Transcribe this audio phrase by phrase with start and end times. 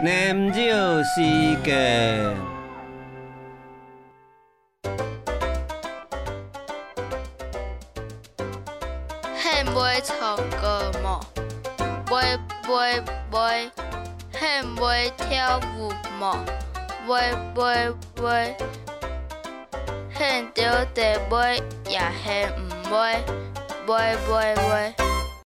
[0.00, 0.60] 念酒
[1.02, 2.36] 时间，
[9.42, 11.20] 肯买唱歌么？
[12.08, 12.38] 买
[12.68, 13.02] 买
[13.32, 13.68] 买，
[14.32, 16.44] 肯买跳舞么？
[17.08, 17.92] 买买
[18.22, 18.54] 买，
[20.14, 21.56] 肯跳地买
[21.88, 23.20] 也肯唔买？
[23.84, 25.07] 买买买。